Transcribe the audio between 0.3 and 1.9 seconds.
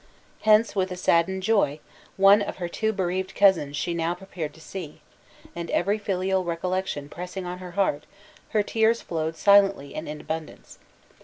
Hence, with a saddened joy,